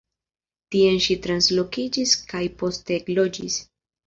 Tien 0.75 0.97
ŝi 1.07 1.17
translokiĝis 1.25 2.15
kaj 2.33 2.43
poste 2.63 2.99
ekloĝis. 3.05 3.61